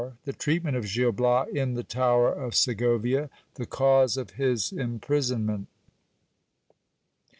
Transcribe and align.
—The 0.25 0.33
treatment 0.33 0.75
of 0.75 0.91
Gil 0.91 1.11
Bias 1.11 1.49
in 1.53 1.75
the 1.75 1.83
tower 1.83 2.33
of 2.33 2.55
Segovia. 2.55 3.29
The 3.53 3.67
cause 3.67 4.17
of 4.17 4.31
his 4.31 4.71
imprisonment. 4.71 5.67